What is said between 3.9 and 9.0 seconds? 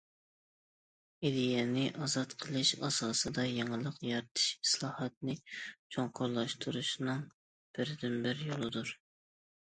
يارىتىش ئىسلاھاتنى چوڭقۇرلاشتۇرۇشنىڭ بىردىنبىر يولىدۇر.